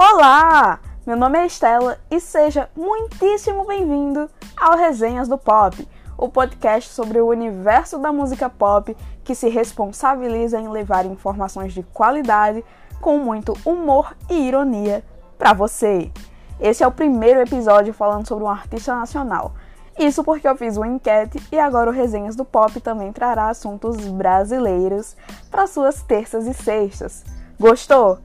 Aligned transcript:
Olá! 0.00 0.78
Meu 1.04 1.16
nome 1.16 1.40
é 1.40 1.46
Estela 1.46 1.98
e 2.08 2.20
seja 2.20 2.70
muitíssimo 2.76 3.66
bem-vindo 3.66 4.30
ao 4.56 4.76
Resenhas 4.76 5.26
do 5.26 5.36
Pop, 5.36 5.88
o 6.16 6.28
podcast 6.28 6.90
sobre 6.90 7.20
o 7.20 7.26
universo 7.26 7.98
da 7.98 8.12
música 8.12 8.48
pop 8.48 8.96
que 9.24 9.34
se 9.34 9.48
responsabiliza 9.48 10.60
em 10.60 10.68
levar 10.68 11.04
informações 11.04 11.72
de 11.72 11.82
qualidade 11.82 12.64
com 13.00 13.18
muito 13.18 13.54
humor 13.64 14.16
e 14.30 14.34
ironia 14.34 15.02
para 15.36 15.52
você. 15.52 16.12
Esse 16.60 16.84
é 16.84 16.86
o 16.86 16.92
primeiro 16.92 17.40
episódio 17.40 17.92
falando 17.92 18.28
sobre 18.28 18.44
um 18.44 18.48
artista 18.48 18.94
nacional. 18.94 19.52
Isso 19.98 20.22
porque 20.22 20.46
eu 20.46 20.56
fiz 20.56 20.76
uma 20.76 20.86
enquete 20.86 21.42
e 21.50 21.58
agora 21.58 21.90
o 21.90 21.92
Resenhas 21.92 22.36
do 22.36 22.44
Pop 22.44 22.80
também 22.80 23.12
trará 23.12 23.48
assuntos 23.48 23.96
brasileiros 23.96 25.16
para 25.50 25.66
suas 25.66 26.02
terças 26.02 26.46
e 26.46 26.54
sextas. 26.54 27.24
Gostou? 27.58 28.20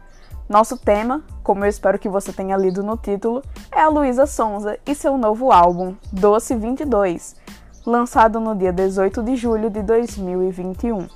Nosso 0.48 0.78
tema, 0.78 1.24
como 1.44 1.66
eu 1.66 1.70
espero 1.70 2.00
que 2.00 2.08
você 2.08 2.32
tenha 2.32 2.56
lido 2.56 2.82
no 2.82 2.96
título, 2.96 3.44
é 3.72 3.82
a 3.82 3.90
Luísa 3.90 4.26
Sonza 4.26 4.80
e 4.86 4.96
seu 4.96 5.18
novo 5.18 5.52
álbum, 5.52 5.96
Doce 6.12 6.56
22, 6.56 7.36
lançado 7.86 8.40
no 8.40 8.56
dia 8.56 8.72
18 8.72 9.22
de 9.22 9.36
julho 9.36 9.70
de 9.70 9.82
2021. 9.84 11.08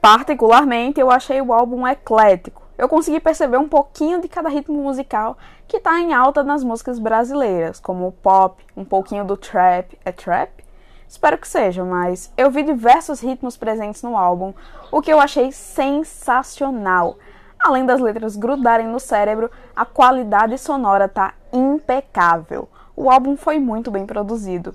Particularmente, 0.00 1.00
eu 1.00 1.10
achei 1.10 1.40
o 1.40 1.52
álbum 1.52 1.86
eclético. 1.86 2.62
Eu 2.76 2.88
consegui 2.88 3.20
perceber 3.20 3.58
um 3.58 3.68
pouquinho 3.68 4.20
de 4.20 4.28
cada 4.28 4.48
ritmo 4.48 4.82
musical 4.82 5.36
que 5.68 5.76
está 5.76 6.00
em 6.00 6.12
alta 6.12 6.42
nas 6.42 6.64
músicas 6.64 6.98
brasileiras, 6.98 7.78
como 7.78 8.08
o 8.08 8.12
pop, 8.12 8.64
um 8.76 8.84
pouquinho 8.84 9.24
do 9.24 9.36
trap. 9.36 9.96
É 10.04 10.10
trap? 10.10 10.64
Espero 11.12 11.36
que 11.36 11.46
seja, 11.46 11.84
mas 11.84 12.32
eu 12.38 12.50
vi 12.50 12.62
diversos 12.62 13.20
ritmos 13.20 13.54
presentes 13.54 14.02
no 14.02 14.16
álbum, 14.16 14.54
o 14.90 15.02
que 15.02 15.12
eu 15.12 15.20
achei 15.20 15.52
sensacional. 15.52 17.18
Além 17.60 17.84
das 17.84 18.00
letras 18.00 18.34
grudarem 18.34 18.88
no 18.88 18.98
cérebro, 18.98 19.50
a 19.76 19.84
qualidade 19.84 20.56
sonora 20.56 21.10
tá 21.10 21.34
impecável. 21.52 22.66
O 22.96 23.10
álbum 23.10 23.36
foi 23.36 23.58
muito 23.58 23.90
bem 23.90 24.06
produzido. 24.06 24.74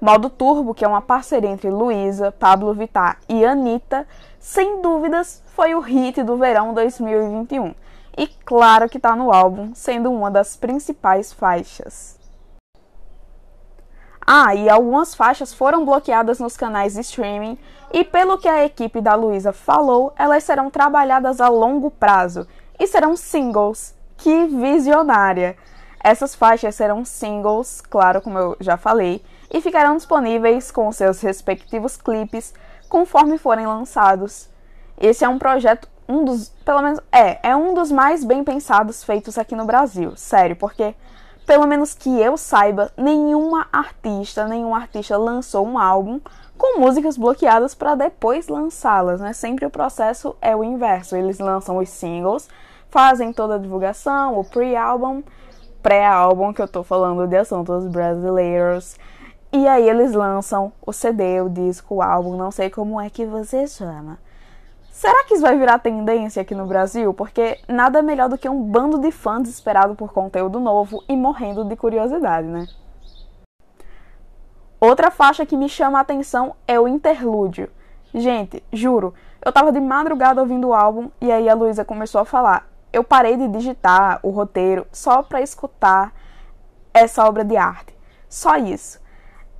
Modo 0.00 0.30
Turbo, 0.30 0.72
que 0.72 0.86
é 0.86 0.88
uma 0.88 1.02
parceria 1.02 1.50
entre 1.50 1.68
Luísa, 1.68 2.32
Pablo 2.32 2.72
Vittar 2.72 3.18
e 3.28 3.44
Anitta, 3.44 4.08
sem 4.40 4.80
dúvidas 4.80 5.42
foi 5.48 5.74
o 5.74 5.80
hit 5.80 6.22
do 6.22 6.38
verão 6.38 6.72
2021. 6.72 7.74
E 8.16 8.26
claro 8.26 8.88
que 8.88 8.98
tá 8.98 9.14
no 9.14 9.30
álbum, 9.30 9.74
sendo 9.74 10.10
uma 10.10 10.30
das 10.30 10.56
principais 10.56 11.30
faixas. 11.30 12.23
Ah, 14.36 14.52
e 14.52 14.68
algumas 14.68 15.14
faixas 15.14 15.54
foram 15.54 15.84
bloqueadas 15.84 16.40
nos 16.40 16.56
canais 16.56 16.94
de 16.94 17.02
streaming, 17.02 17.56
e 17.92 18.02
pelo 18.02 18.36
que 18.36 18.48
a 18.48 18.64
equipe 18.64 19.00
da 19.00 19.14
Luísa 19.14 19.52
falou, 19.52 20.12
elas 20.18 20.42
serão 20.42 20.68
trabalhadas 20.70 21.40
a 21.40 21.46
longo 21.46 21.88
prazo 21.88 22.44
e 22.76 22.84
serão 22.84 23.16
singles. 23.16 23.94
Que 24.16 24.46
visionária! 24.46 25.56
Essas 26.02 26.34
faixas 26.34 26.74
serão 26.74 27.04
singles, 27.04 27.80
claro, 27.80 28.20
como 28.20 28.36
eu 28.36 28.56
já 28.58 28.76
falei, 28.76 29.24
e 29.52 29.60
ficarão 29.60 29.96
disponíveis 29.96 30.72
com 30.72 30.90
seus 30.90 31.20
respectivos 31.20 31.96
clipes 31.96 32.52
conforme 32.88 33.38
forem 33.38 33.68
lançados. 33.68 34.48
Esse 35.00 35.24
é 35.24 35.28
um 35.28 35.38
projeto, 35.38 35.88
um 36.08 36.24
dos, 36.24 36.48
pelo 36.64 36.82
menos 36.82 36.98
é, 37.12 37.38
é 37.50 37.54
um 37.54 37.72
dos 37.72 37.92
mais 37.92 38.24
bem 38.24 38.42
pensados 38.42 39.04
feitos 39.04 39.38
aqui 39.38 39.54
no 39.54 39.64
Brasil, 39.64 40.16
sério, 40.16 40.56
porque 40.56 40.92
pelo 41.46 41.66
menos 41.66 41.94
que 41.94 42.20
eu 42.20 42.36
saiba, 42.36 42.90
nenhuma 42.96 43.66
artista, 43.72 44.46
nenhum 44.46 44.74
artista 44.74 45.16
lançou 45.16 45.66
um 45.66 45.78
álbum 45.78 46.20
com 46.56 46.80
músicas 46.80 47.16
bloqueadas 47.16 47.74
para 47.74 47.94
depois 47.94 48.48
lançá-las, 48.48 49.20
né? 49.20 49.32
Sempre 49.32 49.66
o 49.66 49.70
processo 49.70 50.36
é 50.40 50.54
o 50.54 50.64
inverso. 50.64 51.16
Eles 51.16 51.38
lançam 51.38 51.76
os 51.78 51.88
singles, 51.88 52.48
fazem 52.88 53.32
toda 53.32 53.56
a 53.56 53.58
divulgação, 53.58 54.38
o 54.38 54.44
pre-álbum, 54.44 55.22
pré-álbum 55.82 56.52
que 56.52 56.62
eu 56.62 56.68
tô 56.68 56.82
falando 56.82 57.26
de 57.26 57.36
assuntos 57.36 57.86
brasileiros. 57.86 58.96
E 59.52 59.68
aí 59.68 59.88
eles 59.88 60.12
lançam 60.12 60.72
o 60.84 60.92
CD, 60.92 61.40
o 61.40 61.48
disco, 61.48 61.96
o 61.96 62.02
álbum, 62.02 62.36
não 62.36 62.50
sei 62.50 62.70
como 62.70 63.00
é 63.00 63.10
que 63.10 63.24
você 63.26 63.66
chama. 63.66 64.18
Será 64.94 65.24
que 65.24 65.34
isso 65.34 65.42
vai 65.42 65.58
virar 65.58 65.80
tendência 65.80 66.40
aqui 66.40 66.54
no 66.54 66.66
Brasil? 66.66 67.12
Porque 67.12 67.58
nada 67.68 68.00
melhor 68.00 68.28
do 68.28 68.38
que 68.38 68.48
um 68.48 68.62
bando 68.62 69.00
de 69.00 69.10
fãs 69.10 69.42
desesperado 69.42 69.96
por 69.96 70.12
conteúdo 70.12 70.60
novo 70.60 71.02
e 71.08 71.16
morrendo 71.16 71.64
de 71.64 71.74
curiosidade, 71.74 72.46
né? 72.46 72.68
Outra 74.80 75.10
faixa 75.10 75.44
que 75.44 75.56
me 75.56 75.68
chama 75.68 75.98
a 75.98 76.02
atenção 76.02 76.54
é 76.64 76.78
o 76.78 76.86
interlúdio. 76.86 77.68
Gente, 78.14 78.62
juro, 78.72 79.12
eu 79.44 79.52
tava 79.52 79.72
de 79.72 79.80
madrugada 79.80 80.40
ouvindo 80.40 80.68
o 80.68 80.74
álbum 80.74 81.10
e 81.20 81.32
aí 81.32 81.48
a 81.48 81.54
Luísa 81.54 81.84
começou 81.84 82.20
a 82.20 82.24
falar. 82.24 82.68
Eu 82.92 83.02
parei 83.02 83.36
de 83.36 83.48
digitar 83.48 84.20
o 84.22 84.30
roteiro 84.30 84.86
só 84.92 85.24
para 85.24 85.42
escutar 85.42 86.12
essa 86.94 87.26
obra 87.26 87.44
de 87.44 87.56
arte. 87.56 87.92
Só 88.28 88.56
isso. 88.58 89.00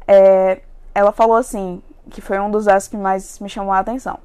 É, 0.06 0.62
ela 0.94 1.10
falou 1.10 1.36
assim, 1.36 1.82
que 2.08 2.20
foi 2.20 2.38
um 2.38 2.52
dos 2.52 2.66
versos 2.66 2.88
que 2.88 2.96
mais 2.96 3.40
me 3.40 3.48
chamou 3.48 3.72
a 3.72 3.80
atenção. 3.80 4.20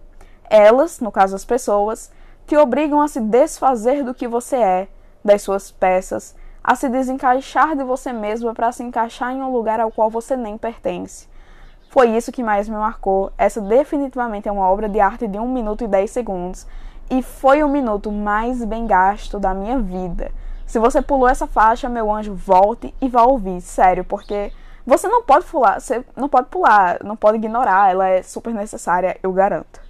Elas, 0.50 1.00
no 1.00 1.12
caso 1.12 1.36
as 1.36 1.46
pessoas, 1.46 2.12
te 2.48 2.58
obrigam 2.58 3.00
a 3.02 3.08
se 3.08 3.22
desfazer 3.22 4.04
do 4.04 4.14
que 4.14 4.28
você 4.28 4.56
é, 4.56 4.88
das 5.24 5.44
suas 5.44 5.70
peças, 5.70 6.36
a 6.64 6.76
se 6.76 6.90
desencaixar 6.90 7.76
de 7.76 7.84
você 7.84 8.12
mesma 8.12 8.54
para 8.54 8.72
se 8.72 8.84
encaixar 8.84 9.32
em 9.32 9.42
um 9.42 9.52
lugar 9.52 9.80
ao 9.80 9.92
qual 9.92 10.10
você 10.10 10.36
nem 10.36 10.58
pertence. 10.58 11.28
Foi 11.90 12.10
isso 12.10 12.32
que 12.32 12.44
mais 12.44 12.68
me 12.68 12.76
marcou. 12.76 13.32
Essa 13.38 13.62
definitivamente 13.62 14.48
é 14.48 14.52
uma 14.52 14.70
obra 14.70 14.90
de 14.90 15.00
arte 15.00 15.28
de 15.28 15.40
1 15.40 15.48
minuto 15.48 15.84
e 15.84 15.88
10 15.88 16.10
segundos. 16.10 16.68
E 17.10 17.24
foi 17.24 17.64
o 17.64 17.70
minuto 17.70 18.12
mais 18.12 18.64
bem 18.64 18.86
gasto 18.86 19.40
da 19.40 19.54
minha 19.54 19.80
vida. 19.80 20.32
Se 20.68 20.78
você 20.78 21.02
pulou 21.02 21.28
essa 21.28 21.48
faixa, 21.48 21.90
meu 21.90 22.14
anjo, 22.14 22.36
volte 22.36 22.94
e 23.02 23.10
vá 23.10 23.24
ouvir, 23.24 23.60
sério, 23.62 24.04
porque 24.04 24.52
você 24.86 25.08
não 25.08 25.24
pode 25.24 25.46
pular, 25.46 25.82
você 25.82 26.06
não 26.16 26.30
pode 26.30 26.48
pular, 26.48 27.04
não 27.04 27.16
pode 27.16 27.38
ignorar, 27.38 27.92
ela 27.92 28.08
é 28.08 28.22
super 28.22 28.54
necessária, 28.54 29.18
eu 29.24 29.34
garanto. 29.34 29.89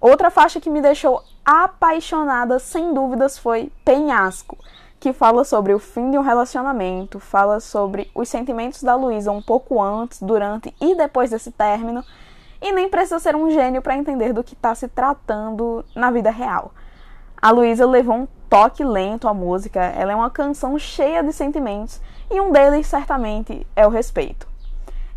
Outra 0.00 0.30
faixa 0.30 0.60
que 0.60 0.70
me 0.70 0.80
deixou 0.80 1.22
apaixonada, 1.44 2.58
sem 2.58 2.92
dúvidas, 2.92 3.38
foi 3.38 3.72
Penhasco, 3.84 4.58
que 5.00 5.12
fala 5.12 5.44
sobre 5.44 5.72
o 5.72 5.78
fim 5.78 6.10
de 6.10 6.18
um 6.18 6.22
relacionamento, 6.22 7.18
fala 7.18 7.60
sobre 7.60 8.10
os 8.14 8.28
sentimentos 8.28 8.82
da 8.82 8.94
Luísa 8.94 9.30
um 9.30 9.42
pouco 9.42 9.82
antes, 9.82 10.20
durante 10.20 10.74
e 10.80 10.94
depois 10.94 11.30
desse 11.30 11.50
término, 11.50 12.04
e 12.60 12.72
nem 12.72 12.88
precisa 12.88 13.18
ser 13.18 13.36
um 13.36 13.50
gênio 13.50 13.82
para 13.82 13.96
entender 13.96 14.32
do 14.32 14.44
que 14.44 14.54
está 14.54 14.74
se 14.74 14.88
tratando 14.88 15.84
na 15.94 16.10
vida 16.10 16.30
real. 16.30 16.72
A 17.40 17.50
Luísa 17.50 17.86
levou 17.86 18.16
um 18.16 18.28
toque 18.48 18.84
lento 18.84 19.28
à 19.28 19.34
música, 19.34 19.80
ela 19.80 20.12
é 20.12 20.16
uma 20.16 20.30
canção 20.30 20.78
cheia 20.78 21.22
de 21.22 21.32
sentimentos, 21.32 22.00
e 22.30 22.40
um 22.40 22.50
deles 22.50 22.86
certamente 22.86 23.66
é 23.76 23.86
o 23.86 23.90
respeito. 23.90 24.55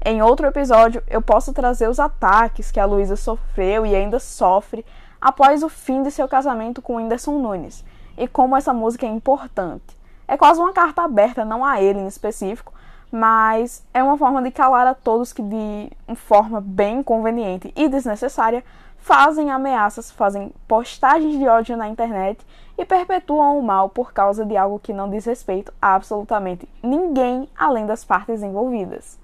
Em 0.06 0.22
outro 0.22 0.48
episódio, 0.48 1.04
eu 1.10 1.22
posso 1.22 1.52
trazer 1.52 1.90
os 1.90 2.00
ataques 2.00 2.72
que 2.72 2.80
a 2.80 2.86
Luísa 2.86 3.18
sofreu 3.18 3.86
e 3.86 3.94
ainda 3.94 4.18
sofre 4.18 4.86
após 5.20 5.62
o 5.62 5.68
fim 5.68 6.02
de 6.02 6.10
seu 6.10 6.26
casamento 6.26 6.82
com 6.82 6.96
Whindersson 6.96 7.38
Nunes 7.38 7.84
e 8.18 8.26
como 8.26 8.56
essa 8.56 8.74
música 8.74 9.06
é 9.06 9.09
importante. 9.09 9.98
É 10.26 10.38
quase 10.38 10.62
uma 10.62 10.72
carta 10.72 11.02
aberta, 11.02 11.44
não 11.44 11.66
a 11.66 11.82
ele 11.82 12.00
em 12.00 12.08
específico, 12.08 12.74
mas 13.12 13.86
é 13.94 14.02
uma 14.02 14.18
forma 14.18 14.42
de 14.42 14.52
calar 14.52 14.88
a 14.88 14.94
todos 14.94 15.34
que, 15.34 15.42
de 15.42 15.92
uma 16.08 16.16
forma 16.16 16.62
bem 16.62 17.04
conveniente 17.04 17.74
e 17.76 17.90
desnecessária, 17.90 18.64
fazem 19.00 19.52
ameaças, 19.52 20.12
fazem 20.12 20.54
postagens 20.66 21.38
de 21.38 21.46
ódio 21.46 21.76
na 21.76 21.90
internet 21.90 22.40
e 22.78 22.86
perpetuam 22.86 23.59
o 23.59 23.62
mal 23.62 23.90
por 23.90 24.14
causa 24.14 24.46
de 24.46 24.56
algo 24.56 24.80
que 24.80 24.94
não 24.94 25.09
diz 25.09 25.26
respeito 25.26 25.74
a 25.82 25.96
absolutamente 25.96 26.70
ninguém 26.82 27.50
além 27.58 27.85
das 27.85 28.06
partes 28.06 28.41
envolvidas. 28.41 29.20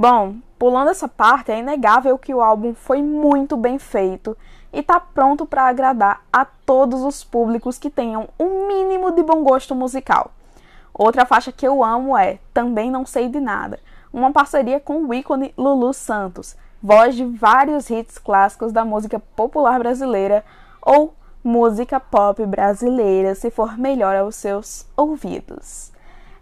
Bom, 0.00 0.36
pulando 0.58 0.88
essa 0.88 1.06
parte, 1.06 1.52
é 1.52 1.58
inegável 1.58 2.16
que 2.16 2.32
o 2.32 2.40
álbum 2.40 2.72
foi 2.72 3.02
muito 3.02 3.54
bem 3.54 3.78
feito 3.78 4.34
e 4.72 4.78
está 4.78 4.98
pronto 4.98 5.44
para 5.44 5.64
agradar 5.64 6.22
a 6.32 6.42
todos 6.42 7.02
os 7.02 7.22
públicos 7.22 7.78
que 7.78 7.90
tenham 7.90 8.26
um 8.38 8.66
mínimo 8.66 9.10
de 9.10 9.22
bom 9.22 9.44
gosto 9.44 9.74
musical. 9.74 10.30
Outra 10.94 11.26
faixa 11.26 11.52
que 11.52 11.68
eu 11.68 11.84
amo 11.84 12.16
é 12.16 12.38
Também 12.54 12.90
Não 12.90 13.04
Sei 13.04 13.28
de 13.28 13.38
Nada, 13.40 13.78
uma 14.10 14.32
parceria 14.32 14.80
com 14.80 15.04
o 15.04 15.12
ícone 15.12 15.52
Lulu 15.54 15.92
Santos, 15.92 16.56
voz 16.82 17.14
de 17.14 17.26
vários 17.26 17.90
hits 17.90 18.16
clássicos 18.16 18.72
da 18.72 18.86
música 18.86 19.20
popular 19.36 19.78
brasileira 19.80 20.42
ou 20.80 21.12
música 21.44 22.00
pop 22.00 22.46
brasileira, 22.46 23.34
se 23.34 23.50
for 23.50 23.76
melhor 23.76 24.16
aos 24.16 24.34
seus 24.36 24.86
ouvidos. 24.96 25.92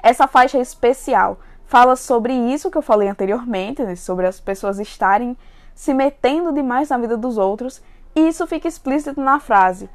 Essa 0.01 0.29
faixa 0.29 0.59
é 0.59 0.61
especial 0.61 1.39
fala 1.69 1.95
sobre 1.95 2.33
isso 2.33 2.71
que 2.71 2.79
eu 2.79 2.83
falei 2.83 3.09
anteriormente, 3.09 3.85
né, 3.85 3.95
sobre 3.95 4.27
as 4.27 4.41
pessoas 4.41 4.81
estarem 4.81 5.37
se 5.75 5.95
metendo 5.95 6.53
demais 6.53 6.89
na 6.89 6.99
vida 6.99 7.17
dos 7.17 7.39
outros, 7.39 7.81
e 8.17 8.27
isso 8.27 8.47
fica 8.47 8.67
explícito 8.67 9.21
na 9.21 9.39
frase: 9.39 9.89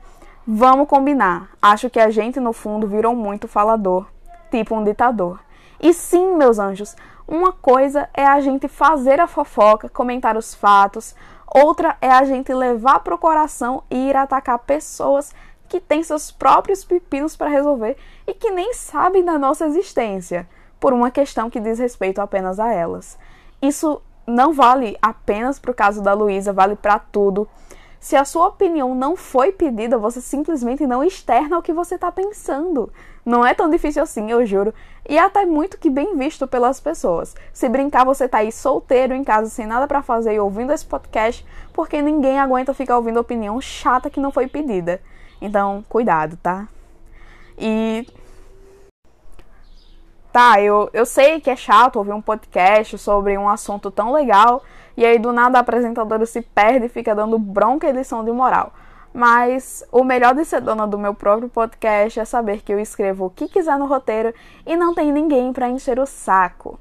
Vamos 0.47 0.87
combinar. 0.87 1.49
Acho 1.61 1.89
que 1.89 1.99
a 1.99 2.09
gente 2.09 2.39
no 2.39 2.53
fundo 2.53 2.87
virou 2.87 3.15
muito 3.15 3.47
falador, 3.47 4.07
tipo 4.49 4.75
um 4.75 4.83
ditador. 4.83 5.39
E 5.81 5.93
sim, 5.93 6.35
meus 6.35 6.59
anjos, 6.59 6.95
Uma 7.27 7.53
coisa 7.53 8.09
é 8.13 8.25
a 8.25 8.39
gente 8.41 8.67
fazer 8.67 9.19
a 9.19 9.27
fofoca, 9.27 9.87
comentar 9.87 10.35
os 10.35 10.53
fatos, 10.53 11.15
outra 11.47 11.97
é 12.01 12.11
a 12.11 12.23
gente 12.25 12.53
levar 12.53 12.99
para 12.99 13.15
o 13.15 13.17
coração 13.17 13.83
e 13.89 14.09
ir 14.09 14.15
atacar 14.15 14.59
pessoas 14.59 15.33
que 15.69 15.79
têm 15.79 16.03
seus 16.03 16.29
próprios 16.29 16.83
pepinos 16.83 17.37
para 17.37 17.49
resolver 17.49 17.97
e 18.27 18.33
que 18.33 18.51
nem 18.51 18.73
sabem 18.73 19.23
da 19.23 19.39
nossa 19.39 19.65
existência, 19.65 20.47
por 20.83 20.91
uma 20.91 21.09
questão 21.09 21.49
que 21.49 21.61
diz 21.61 21.79
respeito 21.79 22.19
apenas 22.19 22.59
a 22.59 22.69
elas. 22.73 23.17
Isso 23.61 24.01
não 24.27 24.51
vale 24.51 24.97
apenas 25.01 25.57
para 25.57 25.71
o 25.71 25.73
caso 25.73 26.03
da 26.03 26.13
Luísa, 26.13 26.51
vale 26.51 26.75
para 26.75 26.99
tudo. 26.99 27.47
Se 28.01 28.17
a 28.17 28.25
sua 28.25 28.47
opinião 28.47 28.93
não 28.93 29.15
foi 29.15 29.53
pedida, 29.53 29.97
você 29.97 30.19
simplesmente 30.19 30.85
não 30.85 31.01
externa 31.01 31.57
o 31.57 31.61
que 31.61 31.71
você 31.71 31.95
está 31.95 32.11
pensando. 32.11 32.91
Não 33.25 33.45
é 33.45 33.53
tão 33.53 33.69
difícil 33.69 34.03
assim, 34.03 34.29
eu 34.29 34.45
juro. 34.45 34.73
E 35.07 35.17
é 35.17 35.21
até 35.21 35.45
muito 35.45 35.77
que 35.77 35.89
bem 35.89 36.17
visto 36.17 36.45
pelas 36.49 36.81
pessoas. 36.81 37.33
Se 37.53 37.69
brincar, 37.69 38.03
você 38.03 38.27
tá 38.27 38.39
aí 38.39 38.51
solteiro 38.51 39.13
em 39.13 39.23
casa 39.23 39.49
sem 39.49 39.65
nada 39.65 39.87
para 39.87 40.03
fazer 40.03 40.33
e 40.33 40.39
ouvindo 40.41 40.73
esse 40.73 40.85
podcast, 40.85 41.45
porque 41.71 42.01
ninguém 42.01 42.41
aguenta 42.41 42.73
ficar 42.73 42.97
ouvindo 42.97 43.21
opinião 43.21 43.61
chata 43.61 44.09
que 44.09 44.19
não 44.19 44.33
foi 44.33 44.47
pedida. 44.47 44.99
Então, 45.41 45.85
cuidado, 45.87 46.37
tá? 46.43 46.67
E 47.57 48.05
tá, 50.33 50.59
eu, 50.59 50.89
eu 50.91 51.05
sei 51.05 51.39
que 51.39 51.51
é 51.51 51.55
chato 51.55 51.97
ouvir 51.97 52.11
um 52.11 52.21
podcast 52.21 52.97
sobre 52.97 53.37
um 53.37 53.47
assunto 53.47 53.91
tão 53.91 54.11
legal 54.11 54.63
e 54.97 55.05
aí 55.05 55.19
do 55.19 55.31
nada 55.31 55.59
a 55.59 55.61
apresentadora 55.61 56.25
se 56.25 56.41
perde 56.41 56.87
e 56.87 56.89
fica 56.89 57.13
dando 57.13 57.37
bronca 57.37 57.87
e 57.87 57.91
lição 57.91 58.25
de 58.25 58.31
moral. 58.31 58.73
Mas 59.13 59.85
o 59.91 60.03
melhor 60.03 60.33
de 60.33 60.43
ser 60.43 60.59
dona 60.59 60.87
do 60.87 60.97
meu 60.97 61.13
próprio 61.13 61.47
podcast 61.47 62.19
é 62.19 62.25
saber 62.25 62.63
que 62.63 62.73
eu 62.73 62.79
escrevo 62.79 63.25
o 63.25 63.29
que 63.29 63.47
quiser 63.47 63.77
no 63.77 63.85
roteiro 63.85 64.33
e 64.65 64.75
não 64.75 64.95
tem 64.95 65.11
ninguém 65.11 65.53
para 65.53 65.69
encher 65.69 65.99
o 65.99 66.05
saco. 66.07 66.79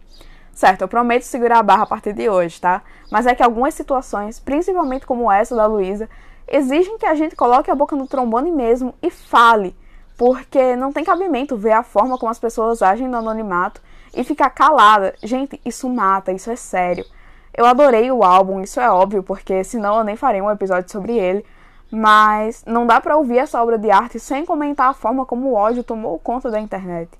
Certo, 0.55 0.81
eu 0.81 0.89
prometo 0.89 1.23
segurar 1.23 1.59
a 1.59 1.63
barra 1.63 1.83
a 1.83 1.87
partir 1.87 2.15
de 2.15 2.31
hoje, 2.31 2.59
tá? 2.59 2.83
Mas 3.11 3.27
é 3.27 3.35
que 3.35 3.43
algumas 3.43 3.75
situações, 3.75 4.41
principalmente 4.41 5.07
como 5.07 5.31
essa 5.31 5.55
da 5.55 5.67
Luísa, 5.67 6.09
exigem 6.49 6.97
que 6.97 7.07
a 7.07 7.15
gente 7.15 7.37
coloque 7.37 7.71
a 7.71 7.75
boca 7.75 7.95
no 7.95 8.09
trombone 8.09 8.51
mesmo 8.51 8.95
e 9.03 9.11
fale 9.11 9.77
porque 10.23 10.77
não 10.77 10.93
tem 10.93 11.03
cabimento 11.03 11.57
ver 11.57 11.73
a 11.73 11.83
forma 11.83 12.17
como 12.17 12.31
as 12.31 12.39
pessoas 12.39 12.81
agem 12.81 13.09
no 13.09 13.17
anonimato 13.17 13.83
e 14.15 14.23
ficar 14.23 14.51
calada. 14.51 15.17
Gente, 15.21 15.61
isso 15.65 15.89
mata, 15.89 16.31
isso 16.31 16.49
é 16.49 16.55
sério. 16.55 17.05
Eu 17.53 17.67
adorei 17.67 18.09
o 18.13 18.23
álbum, 18.23 18.61
isso 18.61 18.79
é 18.79 18.89
óbvio, 18.89 19.25
porque 19.25 19.65
senão 19.65 19.99
eu 19.99 20.05
nem 20.05 20.15
faria 20.15 20.45
um 20.45 20.49
episódio 20.49 20.93
sobre 20.93 21.19
ele. 21.19 21.45
Mas 21.91 22.63
não 22.65 22.87
dá 22.87 23.01
para 23.01 23.17
ouvir 23.17 23.39
essa 23.39 23.61
obra 23.61 23.77
de 23.77 23.91
arte 23.91 24.21
sem 24.21 24.47
comentar 24.47 24.91
a 24.91 24.95
forma 24.95 25.27
como 25.27 25.49
o 25.49 25.55
ódio 25.55 25.83
tomou 25.83 26.21
conta 26.21 26.53
da 26.53 26.61
internet. 26.61 27.11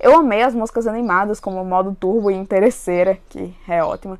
Eu 0.00 0.16
amei 0.16 0.42
as 0.42 0.52
músicas 0.52 0.88
animadas, 0.88 1.38
como 1.38 1.64
Modo 1.64 1.94
Turbo 1.94 2.28
e 2.28 2.34
Interesseira, 2.34 3.20
que 3.28 3.56
é 3.68 3.84
ótima. 3.84 4.18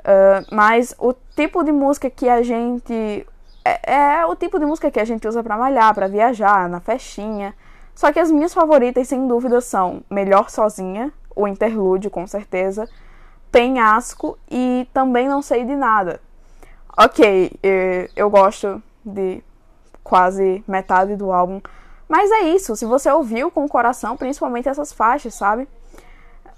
Uh, 0.00 0.54
mas 0.54 0.94
o 0.98 1.14
tipo 1.34 1.64
de 1.64 1.72
música 1.72 2.10
que 2.10 2.28
a 2.28 2.42
gente 2.42 3.26
é, 3.86 4.20
é 4.20 4.26
o 4.26 4.36
tipo 4.36 4.58
de 4.58 4.66
música 4.66 4.90
que 4.90 5.00
a 5.00 5.04
gente 5.04 5.26
usa 5.26 5.42
para 5.42 5.56
malhar, 5.56 5.94
para 5.94 6.08
viajar, 6.08 6.68
na 6.68 6.80
festinha. 6.80 7.54
Só 7.94 8.12
que 8.12 8.20
as 8.20 8.30
minhas 8.30 8.54
favoritas, 8.54 9.08
sem 9.08 9.26
dúvida, 9.26 9.60
são 9.60 10.02
Melhor 10.08 10.50
Sozinha, 10.50 11.12
o 11.34 11.48
Interlúdio, 11.48 12.10
com 12.10 12.26
certeza, 12.26 12.88
Penhasco 13.50 14.38
e 14.50 14.88
Também 14.92 15.28
Não 15.28 15.42
Sei 15.42 15.64
de 15.64 15.74
Nada. 15.74 16.20
Ok, 16.96 17.52
eu 18.16 18.28
gosto 18.28 18.82
de 19.04 19.42
quase 20.02 20.64
metade 20.66 21.16
do 21.16 21.32
álbum, 21.32 21.60
mas 22.08 22.30
é 22.30 22.40
isso, 22.40 22.74
se 22.74 22.86
você 22.86 23.10
ouviu 23.10 23.50
com 23.50 23.64
o 23.64 23.68
coração, 23.68 24.16
principalmente 24.16 24.68
essas 24.68 24.92
faixas, 24.92 25.34
sabe? 25.34 25.64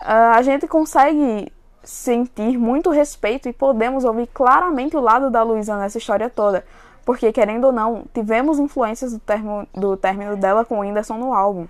Uh, 0.01 0.33
a 0.35 0.43
gente 0.43 0.67
consegue 0.69 1.53
sentir 1.83 2.57
muito 2.57 2.91
respeito 2.91 3.49
e 3.49 3.53
podemos 3.53 4.05
ouvir 4.05 4.29
claramente 4.29 4.97
o 4.97 5.01
lado 5.01 5.29
da 5.29 5.43
Luísa 5.43 5.77
nessa 5.77 5.99
história 5.99 6.31
toda. 6.31 6.65
Porque, 7.11 7.33
querendo 7.33 7.65
ou 7.65 7.73
não, 7.73 8.05
tivemos 8.15 8.61
influências 8.61 9.12
do, 9.12 9.19
termo, 9.19 9.67
do 9.75 9.97
término 9.97 10.37
dela 10.37 10.65
com 10.65 10.79
o 10.79 10.81
Whindersson 10.83 11.19
no 11.19 11.35
álbum. 11.35 11.67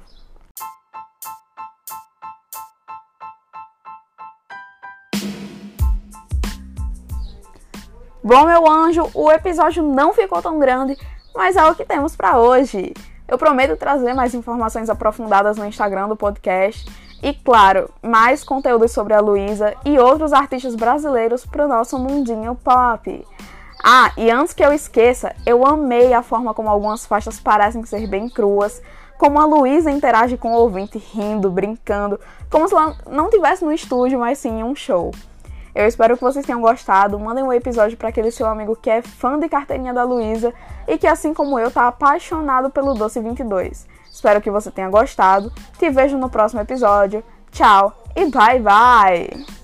Bom, 8.22 8.44
meu 8.44 8.70
anjo, 8.70 9.10
o 9.14 9.32
episódio 9.32 9.82
não 9.82 10.12
ficou 10.12 10.42
tão 10.42 10.58
grande, 10.58 10.94
mas 11.34 11.56
é 11.56 11.64
o 11.64 11.74
que 11.74 11.86
temos 11.86 12.14
para 12.14 12.38
hoje. 12.38 12.92
Eu 13.26 13.38
prometo 13.38 13.78
trazer 13.78 14.12
mais 14.12 14.34
informações 14.34 14.90
aprofundadas 14.90 15.56
no 15.56 15.64
Instagram 15.64 16.06
do 16.06 16.16
podcast 16.16 16.84
e, 17.22 17.32
claro, 17.32 17.88
mais 18.02 18.44
conteúdos 18.44 18.92
sobre 18.92 19.14
a 19.14 19.20
Luísa 19.20 19.74
e 19.86 19.98
outros 19.98 20.34
artistas 20.34 20.74
brasileiros 20.74 21.46
para 21.46 21.64
o 21.64 21.68
nosso 21.68 21.98
mundinho 21.98 22.54
pop. 22.56 23.26
Ah, 23.82 24.12
e 24.16 24.30
antes 24.30 24.52
que 24.52 24.64
eu 24.64 24.72
esqueça, 24.72 25.34
eu 25.46 25.66
amei 25.66 26.12
a 26.12 26.22
forma 26.22 26.52
como 26.52 26.68
algumas 26.68 27.06
faixas 27.06 27.40
parecem 27.40 27.84
ser 27.84 28.06
bem 28.06 28.28
cruas, 28.28 28.82
como 29.18 29.40
a 29.40 29.44
Luísa 29.44 29.90
interage 29.90 30.36
com 30.36 30.52
o 30.52 30.56
ouvinte 30.56 30.98
rindo, 30.98 31.50
brincando, 31.50 32.20
como 32.50 32.68
se 32.68 32.74
ela 32.74 32.96
não 33.10 33.26
estivesse 33.26 33.64
no 33.64 33.72
estúdio, 33.72 34.18
mas 34.18 34.38
sim 34.38 34.60
em 34.60 34.64
um 34.64 34.74
show. 34.74 35.10
Eu 35.74 35.86
espero 35.86 36.16
que 36.16 36.22
vocês 36.22 36.44
tenham 36.44 36.60
gostado. 36.60 37.18
Mandem 37.18 37.44
um 37.44 37.52
episódio 37.52 37.96
para 37.96 38.08
aquele 38.08 38.30
seu 38.30 38.46
amigo 38.46 38.76
que 38.76 38.90
é 38.90 39.02
fã 39.02 39.38
de 39.38 39.48
carteirinha 39.48 39.94
da 39.94 40.02
Luísa 40.02 40.52
e 40.86 40.98
que, 40.98 41.06
assim 41.06 41.32
como 41.32 41.58
eu, 41.58 41.70
tá 41.70 41.86
apaixonado 41.86 42.70
pelo 42.70 42.94
Doce 42.94 43.20
22. 43.20 43.86
Espero 44.10 44.40
que 44.40 44.50
você 44.50 44.70
tenha 44.70 44.88
gostado. 44.88 45.52
Te 45.78 45.88
vejo 45.90 46.18
no 46.18 46.28
próximo 46.28 46.60
episódio. 46.60 47.22
Tchau 47.52 47.92
e 48.16 48.26
bye 48.26 48.60
bye! 48.60 49.59